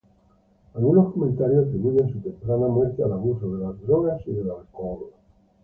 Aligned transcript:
Algunos 0.73 1.13
comentarios 1.13 1.67
atribuyen 1.67 2.11
su 2.11 2.19
temprana 2.21 2.65
muerte 2.67 3.03
al 3.03 3.11
abuso 3.13 3.55
de 3.55 3.63
las 3.65 3.79
drogas 3.83 4.19
y 4.25 4.31
del 4.31 4.49
alcohol. 4.49 5.11